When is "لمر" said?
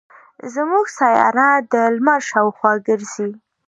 1.95-2.21